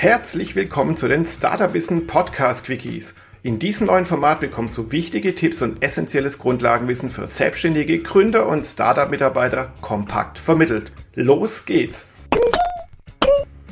Herzlich 0.00 0.54
willkommen 0.54 0.96
zu 0.96 1.08
den 1.08 1.26
Startup 1.26 1.74
Wissen 1.74 2.06
Podcast 2.06 2.66
Quickies. 2.66 3.16
In 3.42 3.58
diesem 3.58 3.88
neuen 3.88 4.06
Format 4.06 4.38
bekommst 4.38 4.78
du 4.78 4.92
wichtige 4.92 5.34
Tipps 5.34 5.60
und 5.60 5.82
essentielles 5.82 6.38
Grundlagenwissen 6.38 7.10
für 7.10 7.26
selbstständige 7.26 7.98
Gründer 7.98 8.46
und 8.46 8.64
Startup-Mitarbeiter 8.64 9.72
kompakt 9.80 10.38
vermittelt. 10.38 10.92
Los 11.16 11.64
geht's! 11.64 12.06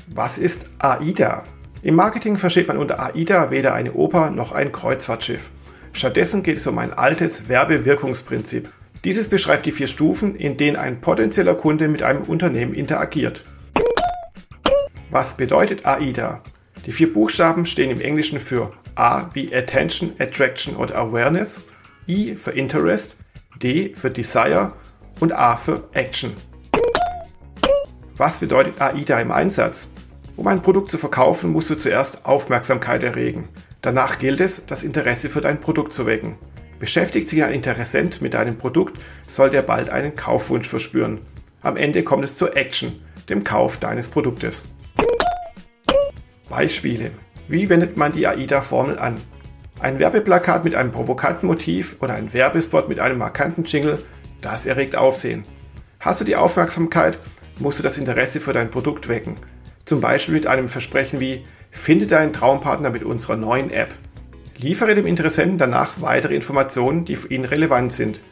Was 0.08 0.36
ist 0.38 0.68
AIDA? 0.80 1.44
Im 1.84 1.94
Marketing 1.94 2.38
versteht 2.38 2.66
man 2.66 2.78
unter 2.78 2.98
AIDA 2.98 3.52
weder 3.52 3.74
eine 3.74 3.92
Oper 3.92 4.32
noch 4.32 4.50
ein 4.50 4.72
Kreuzfahrtschiff. 4.72 5.50
Stattdessen 5.92 6.42
geht 6.42 6.56
es 6.56 6.66
um 6.66 6.76
ein 6.78 6.92
altes 6.92 7.48
Werbewirkungsprinzip. 7.48 8.72
Dieses 9.04 9.28
beschreibt 9.28 9.64
die 9.64 9.70
vier 9.70 9.86
Stufen, 9.86 10.34
in 10.34 10.56
denen 10.56 10.76
ein 10.76 11.00
potenzieller 11.00 11.54
Kunde 11.54 11.86
mit 11.86 12.02
einem 12.02 12.24
Unternehmen 12.24 12.74
interagiert. 12.74 13.44
Was 15.18 15.34
bedeutet 15.34 15.86
AIDA? 15.86 16.42
Die 16.84 16.92
vier 16.92 17.10
Buchstaben 17.10 17.64
stehen 17.64 17.90
im 17.90 18.02
Englischen 18.02 18.38
für 18.38 18.74
A 18.96 19.30
wie 19.32 19.50
Attention, 19.54 20.12
Attraction 20.18 20.76
oder 20.76 20.94
Awareness, 20.96 21.62
I 22.06 22.36
für 22.36 22.50
Interest, 22.50 23.16
D 23.62 23.94
für 23.94 24.10
Desire 24.10 24.72
und 25.18 25.32
A 25.32 25.56
für 25.56 25.88
Action. 25.94 26.36
Was 28.18 28.40
bedeutet 28.40 28.78
AIDA 28.78 29.18
im 29.20 29.30
Einsatz? 29.32 29.88
Um 30.36 30.48
ein 30.48 30.60
Produkt 30.60 30.90
zu 30.90 30.98
verkaufen, 30.98 31.50
musst 31.50 31.70
du 31.70 31.76
zuerst 31.76 32.26
Aufmerksamkeit 32.26 33.02
erregen. 33.02 33.48
Danach 33.80 34.18
gilt 34.18 34.42
es, 34.42 34.66
das 34.66 34.82
Interesse 34.82 35.30
für 35.30 35.40
dein 35.40 35.62
Produkt 35.62 35.94
zu 35.94 36.04
wecken. 36.04 36.36
Beschäftigt 36.78 37.28
sich 37.28 37.42
ein 37.42 37.54
Interessent 37.54 38.20
mit 38.20 38.34
deinem 38.34 38.58
Produkt, 38.58 39.00
soll 39.26 39.48
der 39.48 39.62
bald 39.62 39.88
einen 39.88 40.14
Kaufwunsch 40.14 40.68
verspüren. 40.68 41.22
Am 41.62 41.78
Ende 41.78 42.02
kommt 42.02 42.24
es 42.24 42.36
zur 42.36 42.54
Action, 42.54 43.00
dem 43.30 43.44
Kauf 43.44 43.78
deines 43.78 44.08
Produktes. 44.08 44.66
Beispiele. 46.56 47.10
Wie 47.48 47.68
wendet 47.68 47.98
man 47.98 48.12
die 48.12 48.26
AIDA-Formel 48.26 48.98
an? 48.98 49.20
Ein 49.78 49.98
Werbeplakat 49.98 50.64
mit 50.64 50.74
einem 50.74 50.90
provokanten 50.90 51.46
Motiv 51.46 51.96
oder 52.00 52.14
ein 52.14 52.32
Werbespot 52.32 52.88
mit 52.88 52.98
einem 52.98 53.18
markanten 53.18 53.64
Jingle, 53.64 54.02
das 54.40 54.64
erregt 54.64 54.96
Aufsehen. 54.96 55.44
Hast 56.00 56.22
du 56.22 56.24
die 56.24 56.34
Aufmerksamkeit, 56.34 57.18
musst 57.58 57.78
du 57.78 57.82
das 57.82 57.98
Interesse 57.98 58.40
für 58.40 58.54
dein 58.54 58.70
Produkt 58.70 59.10
wecken. 59.10 59.36
Zum 59.84 60.00
Beispiel 60.00 60.32
mit 60.32 60.46
einem 60.46 60.70
Versprechen 60.70 61.20
wie 61.20 61.44
Finde 61.70 62.06
deinen 62.06 62.32
Traumpartner 62.32 62.88
mit 62.88 63.02
unserer 63.02 63.36
neuen 63.36 63.70
App. 63.70 63.94
Liefere 64.56 64.94
dem 64.94 65.06
Interessenten 65.06 65.58
danach 65.58 66.00
weitere 66.00 66.34
Informationen, 66.34 67.04
die 67.04 67.16
für 67.16 67.28
ihn 67.28 67.44
relevant 67.44 67.92
sind. 67.92 68.22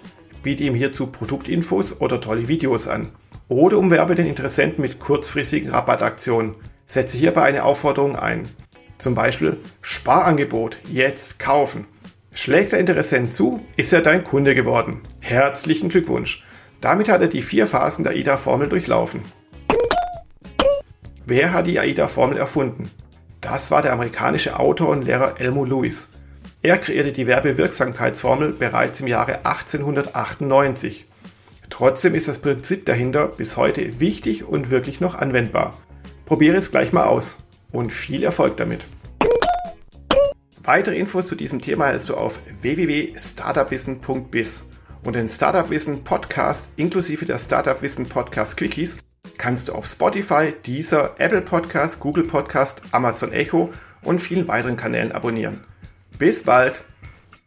Biete 0.42 0.64
ihm 0.64 0.74
hierzu 0.74 1.08
Produktinfos 1.08 2.00
oder 2.00 2.22
tolle 2.22 2.48
Videos 2.48 2.88
an. 2.88 3.10
Oder 3.48 3.76
umwerbe 3.76 4.14
den 4.14 4.24
Interessenten 4.24 4.80
mit 4.80 4.98
kurzfristigen 4.98 5.68
Rabattaktionen. 5.68 6.54
Setze 6.86 7.16
hierbei 7.16 7.42
eine 7.42 7.64
Aufforderung 7.64 8.16
ein. 8.16 8.48
Zum 8.98 9.14
Beispiel 9.14 9.58
Sparangebot, 9.80 10.78
jetzt 10.90 11.38
kaufen. 11.38 11.86
Schlägt 12.32 12.72
der 12.72 12.80
Interessent 12.80 13.32
zu, 13.32 13.64
ist 13.76 13.92
er 13.92 14.00
dein 14.00 14.24
Kunde 14.24 14.54
geworden. 14.54 15.00
Herzlichen 15.20 15.88
Glückwunsch. 15.88 16.44
Damit 16.80 17.08
hat 17.08 17.20
er 17.20 17.28
die 17.28 17.42
vier 17.42 17.66
Phasen 17.66 18.04
der 18.04 18.12
AIDA-Formel 18.12 18.68
durchlaufen. 18.68 19.22
Wer 21.26 21.52
hat 21.52 21.66
die 21.66 21.80
AIDA-Formel 21.80 22.36
erfunden? 22.36 22.90
Das 23.40 23.70
war 23.70 23.82
der 23.82 23.92
amerikanische 23.92 24.58
Autor 24.58 24.88
und 24.88 25.02
Lehrer 25.02 25.40
Elmo 25.40 25.64
Lewis. 25.64 26.08
Er 26.62 26.78
kreierte 26.78 27.12
die 27.12 27.26
Werbewirksamkeitsformel 27.26 28.52
bereits 28.54 29.00
im 29.00 29.06
Jahre 29.06 29.44
1898. 29.44 31.06
Trotzdem 31.70 32.14
ist 32.14 32.28
das 32.28 32.38
Prinzip 32.38 32.86
dahinter 32.86 33.28
bis 33.28 33.56
heute 33.56 34.00
wichtig 34.00 34.44
und 34.44 34.70
wirklich 34.70 35.00
noch 35.00 35.14
anwendbar. 35.14 35.76
Probiere 36.26 36.56
es 36.56 36.70
gleich 36.70 36.92
mal 36.92 37.04
aus 37.04 37.36
und 37.70 37.92
viel 37.92 38.22
Erfolg 38.22 38.56
damit. 38.56 38.82
Weitere 40.62 40.96
Infos 40.96 41.26
zu 41.26 41.34
diesem 41.34 41.60
Thema 41.60 41.86
erhältst 41.86 42.08
du 42.08 42.14
auf 42.14 42.40
www.startupwissen.biz 42.62 44.64
und 45.02 45.14
den 45.14 45.28
Startup 45.28 45.68
Wissen 45.68 46.02
Podcast 46.02 46.70
inklusive 46.76 47.26
der 47.26 47.38
Startup 47.38 47.82
Wissen 47.82 48.08
Podcast 48.08 48.56
Quickies 48.56 48.96
kannst 49.36 49.68
du 49.68 49.74
auf 49.74 49.86
Spotify, 49.86 50.54
Deezer, 50.64 51.14
Apple 51.18 51.42
Podcast, 51.42 52.00
Google 52.00 52.24
Podcast, 52.24 52.80
Amazon 52.92 53.32
Echo 53.32 53.72
und 54.02 54.20
vielen 54.20 54.48
weiteren 54.48 54.76
Kanälen 54.76 55.12
abonnieren. 55.12 55.60
Bis 56.18 56.42
bald! 56.42 56.84